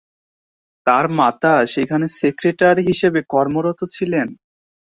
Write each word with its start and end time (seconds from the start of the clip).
তার 0.87 1.05
মাতা 1.17 1.53
সেখানে 1.73 2.05
সেক্রেটারি 2.19 2.81
হিসেবে 2.89 3.19
কর্মরত 3.33 3.79
ছিলেন। 3.95 4.27